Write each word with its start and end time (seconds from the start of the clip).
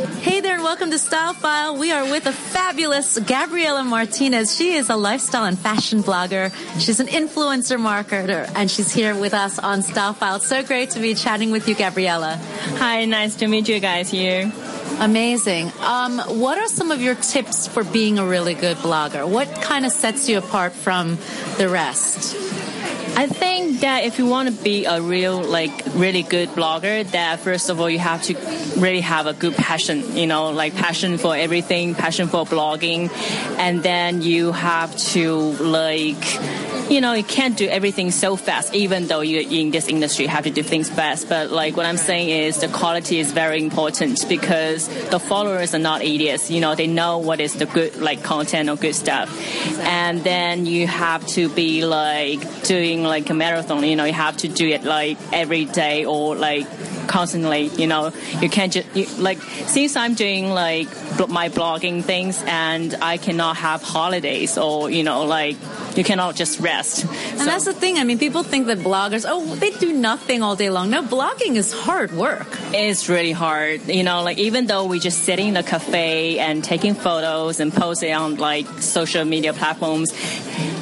Hey 0.00 0.40
there 0.40 0.54
and 0.54 0.64
welcome 0.64 0.90
to 0.92 0.98
Style 0.98 1.34
File. 1.34 1.76
We 1.76 1.92
are 1.92 2.10
with 2.10 2.24
a 2.24 2.32
fabulous 2.32 3.18
Gabriela 3.18 3.84
Martinez. 3.84 4.56
She 4.56 4.72
is 4.72 4.88
a 4.88 4.96
lifestyle 4.96 5.44
and 5.44 5.58
fashion 5.58 6.02
blogger. 6.02 6.54
She's 6.80 7.00
an 7.00 7.08
influencer 7.08 7.78
marketer 7.78 8.50
and 8.54 8.70
she's 8.70 8.90
here 8.90 9.14
with 9.14 9.34
us 9.34 9.58
on 9.58 9.82
Style 9.82 10.14
File. 10.14 10.36
It's 10.36 10.46
so 10.46 10.62
great 10.62 10.90
to 10.90 11.00
be 11.00 11.12
chatting 11.12 11.50
with 11.50 11.68
you, 11.68 11.74
Gabriela. 11.74 12.36
Hi, 12.78 13.04
nice 13.04 13.34
to 13.36 13.46
meet 13.46 13.68
you 13.68 13.78
guys 13.78 14.10
here. 14.10 14.50
Amazing. 15.00 15.70
Um, 15.80 16.18
what 16.40 16.56
are 16.56 16.68
some 16.68 16.90
of 16.90 17.02
your 17.02 17.16
tips 17.16 17.68
for 17.68 17.84
being 17.84 18.18
a 18.18 18.24
really 18.24 18.54
good 18.54 18.78
blogger? 18.78 19.28
What 19.28 19.48
kind 19.60 19.84
of 19.84 19.92
sets 19.92 20.30
you 20.30 20.38
apart 20.38 20.72
from 20.72 21.18
the 21.58 21.68
rest? 21.68 22.59
I 23.20 23.26
think 23.26 23.80
that 23.80 24.04
if 24.04 24.18
you 24.18 24.24
want 24.24 24.48
to 24.48 24.64
be 24.64 24.86
a 24.86 25.02
real, 25.02 25.42
like, 25.42 25.84
really 25.92 26.22
good 26.22 26.48
blogger, 26.56 27.04
that 27.10 27.40
first 27.40 27.68
of 27.68 27.78
all, 27.78 27.90
you 27.90 27.98
have 27.98 28.22
to 28.22 28.34
really 28.78 29.02
have 29.02 29.26
a 29.26 29.34
good 29.34 29.54
passion, 29.56 30.16
you 30.16 30.26
know, 30.26 30.52
like 30.52 30.74
passion 30.74 31.18
for 31.18 31.36
everything, 31.36 31.94
passion 31.94 32.28
for 32.28 32.46
blogging. 32.46 33.10
And 33.58 33.82
then 33.82 34.22
you 34.22 34.52
have 34.52 34.96
to, 35.12 35.34
like, 35.60 36.24
you 36.90 37.00
know, 37.00 37.12
you 37.12 37.22
can't 37.22 37.56
do 37.56 37.68
everything 37.68 38.10
so 38.10 38.34
fast, 38.34 38.74
even 38.74 39.06
though 39.06 39.20
you're 39.20 39.48
in 39.48 39.70
this 39.70 39.86
industry, 39.86 40.24
you 40.24 40.28
have 40.28 40.44
to 40.44 40.50
do 40.50 40.62
things 40.62 40.90
fast. 40.90 41.28
But 41.28 41.50
like 41.50 41.76
what 41.76 41.86
I'm 41.86 41.96
saying 41.96 42.30
is 42.30 42.60
the 42.60 42.68
quality 42.68 43.20
is 43.20 43.30
very 43.30 43.62
important 43.62 44.28
because 44.28 44.88
the 45.08 45.20
followers 45.20 45.72
are 45.72 45.78
not 45.78 46.02
idiots. 46.02 46.50
You 46.50 46.60
know, 46.60 46.74
they 46.74 46.88
know 46.88 47.18
what 47.18 47.40
is 47.40 47.54
the 47.54 47.66
good, 47.66 47.96
like 47.96 48.24
content 48.24 48.68
or 48.68 48.76
good 48.76 48.96
stuff. 48.96 49.30
And 49.80 50.24
then 50.24 50.66
you 50.66 50.88
have 50.88 51.24
to 51.28 51.48
be 51.48 51.84
like 51.84 52.64
doing 52.64 53.04
like 53.04 53.30
a 53.30 53.34
marathon, 53.34 53.84
you 53.84 53.94
know, 53.94 54.04
you 54.04 54.12
have 54.12 54.36
to 54.38 54.48
do 54.48 54.68
it 54.68 54.82
like 54.82 55.16
every 55.32 55.66
day 55.66 56.04
or 56.04 56.34
like 56.34 56.66
constantly. 57.06 57.66
You 57.66 57.86
know, 57.86 58.12
you 58.40 58.50
can't 58.50 58.72
just 58.72 58.96
you, 58.96 59.06
like 59.22 59.40
since 59.40 59.94
I'm 59.94 60.14
doing 60.14 60.50
like 60.50 60.88
my 61.28 61.48
blogging 61.48 62.02
things 62.02 62.42
and 62.46 62.94
I 63.00 63.16
cannot 63.16 63.56
have 63.58 63.82
holidays 63.82 64.56
or 64.56 64.90
you 64.90 65.02
know 65.02 65.24
like 65.24 65.56
you 65.96 66.04
cannot 66.04 66.36
just 66.36 66.60
rest. 66.60 67.04
And 67.04 67.38
so, 67.38 67.44
that's 67.44 67.64
the 67.64 67.72
thing. 67.72 67.98
I 67.98 68.04
mean, 68.04 68.18
people 68.18 68.42
think 68.42 68.66
that 68.66 68.78
bloggers, 68.78 69.24
oh, 69.28 69.54
they 69.56 69.70
do 69.70 69.92
nothing 69.92 70.42
all 70.42 70.56
day 70.56 70.70
long. 70.70 70.90
No, 70.90 71.02
blogging 71.02 71.56
is 71.56 71.72
hard 71.72 72.12
work. 72.12 72.46
It's 72.72 73.08
really 73.08 73.32
hard. 73.32 73.86
You 73.86 74.02
know, 74.02 74.22
like 74.22 74.38
even 74.38 74.66
though 74.66 74.86
we're 74.86 75.00
just 75.00 75.24
sitting 75.24 75.48
in 75.48 75.54
the 75.54 75.62
cafe 75.62 76.38
and 76.38 76.62
taking 76.62 76.94
photos 76.94 77.60
and 77.60 77.72
posting 77.72 78.14
on 78.14 78.36
like 78.36 78.66
social 78.80 79.24
media 79.24 79.52
platforms, 79.52 80.12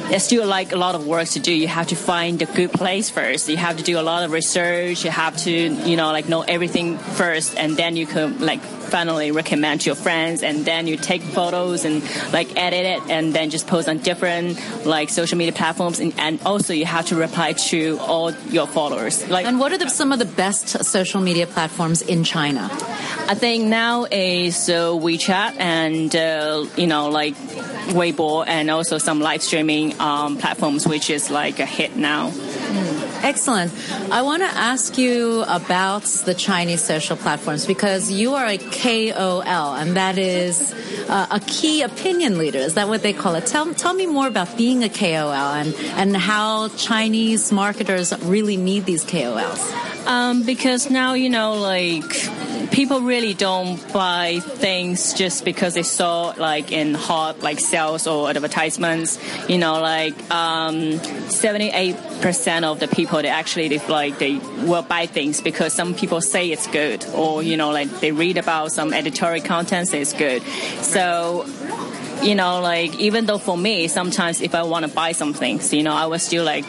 there's 0.09 0.23
still 0.23 0.47
like 0.47 0.71
a 0.71 0.75
lot 0.75 0.95
of 0.95 1.05
work 1.05 1.27
to 1.29 1.39
do. 1.39 1.53
You 1.53 1.67
have 1.67 1.87
to 1.87 1.95
find 1.95 2.41
a 2.41 2.45
good 2.45 2.71
place 2.71 3.09
first. 3.09 3.47
You 3.47 3.57
have 3.57 3.77
to 3.77 3.83
do 3.83 3.99
a 3.99 4.01
lot 4.01 4.23
of 4.23 4.31
research. 4.31 5.05
You 5.05 5.11
have 5.11 5.37
to, 5.45 5.51
you 5.51 5.95
know, 5.95 6.11
like 6.11 6.27
know 6.27 6.41
everything 6.41 6.97
first, 6.97 7.55
and 7.55 7.77
then 7.77 7.95
you 7.95 8.07
can 8.07 8.39
like 8.39 8.61
finally 8.89 9.31
recommend 9.31 9.81
to 9.81 9.85
your 9.85 9.95
friends 9.95 10.41
and 10.43 10.65
then 10.65 10.87
you 10.87 10.97
take 10.97 11.21
photos 11.21 11.85
and 11.85 12.03
like 12.33 12.57
edit 12.57 12.85
it 12.85 13.01
and 13.09 13.33
then 13.33 13.49
just 13.49 13.67
post 13.67 13.87
on 13.87 13.99
different 13.99 14.57
like 14.85 15.09
social 15.09 15.37
media 15.37 15.53
platforms 15.53 15.99
and, 15.99 16.13
and 16.17 16.41
also 16.45 16.73
you 16.73 16.85
have 16.85 17.05
to 17.05 17.15
reply 17.15 17.53
to 17.53 17.97
all 18.01 18.31
your 18.49 18.67
followers 18.67 19.27
like 19.29 19.45
and 19.45 19.59
what 19.59 19.71
are 19.71 19.77
the, 19.77 19.89
some 19.89 20.11
of 20.11 20.19
the 20.19 20.25
best 20.25 20.83
social 20.83 21.21
media 21.21 21.45
platforms 21.45 22.01
in 22.01 22.23
china 22.23 22.67
i 23.27 23.35
think 23.35 23.65
now 23.65 24.05
is 24.05 24.69
uh, 24.69 24.89
wechat 24.89 25.55
and 25.59 26.15
uh, 26.15 26.65
you 26.75 26.87
know 26.87 27.09
like 27.09 27.35
weibo 27.89 28.43
and 28.47 28.69
also 28.71 28.97
some 28.97 29.19
live 29.19 29.41
streaming 29.41 29.93
um, 29.99 30.37
platforms 30.37 30.87
which 30.87 31.09
is 31.09 31.29
like 31.29 31.59
a 31.59 31.65
hit 31.65 31.95
now 31.95 32.29
mm. 32.29 33.09
Excellent. 33.21 33.73
I 34.11 34.21
want 34.21 34.43
to 34.43 34.47
ask 34.47 34.97
you 34.97 35.43
about 35.43 36.03
the 36.03 36.33
Chinese 36.33 36.81
social 36.81 37.17
platforms 37.17 37.65
because 37.65 38.09
you 38.09 38.35
are 38.35 38.45
a 38.45 38.57
KOL, 38.57 39.75
and 39.75 39.97
that 39.97 40.17
is 40.17 40.73
uh, 41.09 41.27
a 41.29 41.41
key 41.41 41.81
opinion 41.81 42.37
leader. 42.37 42.59
Is 42.59 42.75
that 42.75 42.87
what 42.87 43.01
they 43.01 43.11
call 43.11 43.35
it? 43.35 43.45
Tell, 43.45 43.73
tell 43.73 43.93
me 43.93 44.05
more 44.05 44.27
about 44.27 44.55
being 44.55 44.85
a 44.85 44.89
KOL 44.89 45.33
and, 45.33 45.75
and 45.97 46.15
how 46.15 46.69
Chinese 46.69 47.51
marketers 47.51 48.17
really 48.23 48.55
need 48.55 48.85
these 48.85 49.03
KOLs. 49.03 50.07
Um, 50.07 50.43
because 50.43 50.89
now, 50.89 51.13
you 51.13 51.29
know, 51.29 51.55
like 51.55 52.09
people 52.67 53.01
really 53.01 53.33
don't 53.33 53.77
buy 53.93 54.39
things 54.39 55.13
just 55.13 55.45
because 55.45 55.73
they 55.73 55.83
saw 55.83 56.33
like 56.37 56.71
in 56.71 56.93
hot 56.93 57.41
like 57.41 57.59
sales 57.59 58.07
or 58.07 58.29
advertisements. 58.29 59.19
You 59.49 59.57
know, 59.57 59.79
like 59.81 60.13
um, 60.31 60.99
78% 61.29 62.63
of 62.63 62.79
the 62.79 62.87
people 62.87 63.21
they 63.21 63.29
actually 63.29 63.67
they, 63.69 63.87
like 63.87 64.19
they 64.19 64.37
will 64.65 64.81
buy 64.83 65.05
things 65.05 65.41
because 65.41 65.73
some 65.73 65.93
people 65.93 66.21
say 66.21 66.51
it's 66.51 66.67
good 66.67 67.05
or 67.13 67.41
you 67.43 67.57
know 67.57 67.71
like 67.71 67.89
they 67.99 68.11
read 68.11 68.37
about 68.37 68.71
some 68.71 68.93
editorial 68.93 69.43
content 69.43 69.87
say 69.87 70.01
it's 70.01 70.13
good. 70.13 70.41
So 70.81 71.45
you 72.21 72.35
know, 72.35 72.61
like 72.61 72.95
even 72.99 73.25
though 73.25 73.37
for 73.37 73.57
me, 73.57 73.87
sometimes 73.87 74.41
if 74.41 74.55
I 74.55 74.63
want 74.63 74.85
to 74.85 74.91
buy 74.91 75.13
some 75.13 75.33
things, 75.33 75.73
you 75.73 75.83
know, 75.83 75.93
I 75.93 76.07
was 76.07 76.23
still 76.23 76.43
like, 76.43 76.65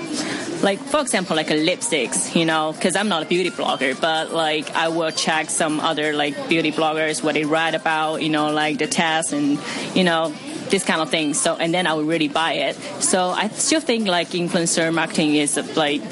like 0.62 0.78
for 0.78 1.00
example, 1.00 1.36
like 1.36 1.50
a 1.50 1.54
lipsticks, 1.54 2.34
you 2.36 2.44
know, 2.44 2.72
because 2.72 2.96
I'm 2.96 3.08
not 3.08 3.22
a 3.22 3.26
beauty 3.26 3.50
blogger, 3.50 4.00
but 4.00 4.32
like 4.32 4.70
I 4.74 4.88
will 4.88 5.10
check 5.10 5.50
some 5.50 5.80
other 5.80 6.12
like 6.12 6.48
beauty 6.48 6.72
bloggers 6.72 7.22
what 7.22 7.34
they 7.34 7.44
write 7.44 7.74
about, 7.74 8.22
you 8.22 8.28
know, 8.28 8.52
like 8.52 8.78
the 8.78 8.86
test 8.86 9.32
and 9.32 9.58
you 9.94 10.04
know 10.04 10.34
this 10.68 10.84
kind 10.84 11.00
of 11.00 11.10
thing. 11.10 11.34
So 11.34 11.56
and 11.56 11.74
then 11.74 11.86
I 11.86 11.94
would 11.94 12.06
really 12.06 12.28
buy 12.28 12.52
it. 12.54 12.76
So 13.02 13.30
I 13.30 13.48
still 13.48 13.80
think 13.80 14.06
like 14.06 14.28
influencer 14.30 14.92
marketing 14.94 15.34
is 15.34 15.56
like 15.76 16.02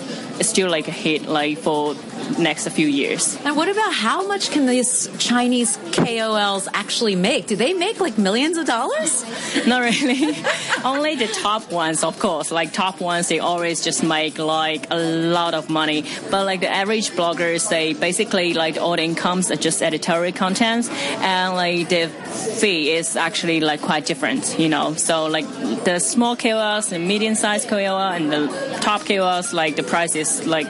still 0.41 0.71
like 0.71 0.89
a 0.89 0.93
hit 0.93 1.23
like 1.23 1.59
for 1.59 1.95
next 2.39 2.69
few 2.69 2.87
years. 2.87 3.37
And 3.45 3.57
what 3.57 3.69
about 3.69 3.93
how 3.93 4.27
much 4.27 4.51
can 4.51 4.67
these 4.67 5.09
Chinese 5.19 5.77
KOLs 5.93 6.69
actually 6.73 7.17
make? 7.17 7.47
Do 7.47 7.57
they 7.57 7.73
make 7.73 8.01
like 8.01 8.19
millions 8.19 8.57
of 8.57 8.67
dollars? 8.67 9.25
Not 9.67 9.83
really. 9.83 10.37
Only 10.85 11.17
the 11.17 11.29
top 11.29 11.71
ones, 11.73 12.05
of 12.05 12.19
course. 12.19 12.51
Like 12.51 12.73
top 12.73 13.01
ones, 13.01 13.29
they 13.29 13.39
always 13.39 13.83
just 13.83 14.03
make 14.03 14.39
like 14.39 14.87
a 14.91 14.97
lot 14.97 15.55
of 15.55 15.69
money. 15.71 16.05
But 16.31 16.45
like 16.47 16.61
the 16.61 16.71
average 16.71 17.11
bloggers, 17.11 17.69
they 17.69 17.95
basically 17.95 18.55
like 18.55 18.77
all 18.77 18.97
the 18.97 19.03
incomes 19.03 19.51
are 19.51 19.57
just 19.57 19.83
editorial 19.83 20.33
contents, 20.33 20.89
and 20.91 21.55
like 21.55 21.89
the 21.89 22.09
fee 22.09 22.93
is 22.93 23.17
actually 23.17 23.61
like 23.61 23.81
quite 23.83 24.07
different. 24.07 24.59
You 24.59 24.69
know, 24.69 24.95
so 24.95 25.27
like 25.27 25.47
the 25.85 25.99
small 25.99 26.37
KOLs, 26.37 26.91
the 26.91 26.99
medium-sized 26.99 27.69
KOL, 27.69 27.99
and 27.99 28.33
the 28.33 28.79
top 28.81 29.03
KOLs, 29.03 29.53
like 29.53 29.77
the 29.77 29.83
price 29.83 30.15
is 30.15 30.47
like 30.47 30.69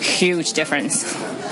huge 0.00 0.52
difference. 0.52 0.85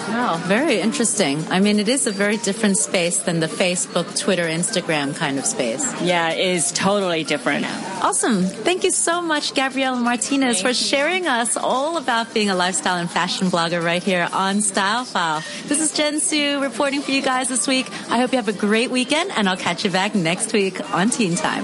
Wow, 0.08 0.36
very 0.44 0.80
interesting. 0.80 1.44
I 1.50 1.60
mean, 1.60 1.78
it 1.78 1.88
is 1.88 2.06
a 2.06 2.12
very 2.12 2.36
different 2.36 2.76
space 2.76 3.18
than 3.18 3.40
the 3.40 3.46
Facebook, 3.46 4.18
Twitter, 4.18 4.44
Instagram 4.44 5.16
kind 5.16 5.38
of 5.38 5.46
space. 5.46 5.84
Yeah, 6.02 6.30
it 6.30 6.56
is 6.56 6.72
totally 6.72 7.24
different. 7.24 7.66
Awesome. 8.02 8.42
Thank 8.42 8.84
you 8.84 8.90
so 8.90 9.22
much, 9.22 9.54
Gabriela 9.54 9.96
Martinez, 9.96 10.60
Thank 10.60 10.66
for 10.66 10.74
sharing 10.74 11.26
us 11.26 11.56
all 11.56 11.96
about 11.96 12.34
being 12.34 12.50
a 12.50 12.54
lifestyle 12.54 12.96
and 12.96 13.10
fashion 13.10 13.48
blogger 13.48 13.82
right 13.82 14.02
here 14.02 14.28
on 14.32 14.60
Style 14.60 15.04
File. 15.04 15.42
This 15.66 15.80
is 15.80 15.92
Jen 15.92 16.20
Su 16.20 16.60
reporting 16.60 17.00
for 17.00 17.12
you 17.12 17.22
guys 17.22 17.48
this 17.48 17.66
week. 17.66 17.86
I 18.10 18.18
hope 18.18 18.32
you 18.32 18.36
have 18.36 18.48
a 18.48 18.52
great 18.52 18.90
weekend, 18.90 19.30
and 19.36 19.48
I'll 19.48 19.56
catch 19.56 19.84
you 19.84 19.90
back 19.90 20.14
next 20.14 20.52
week 20.52 20.78
on 20.92 21.10
Teen 21.10 21.36
Time. 21.36 21.62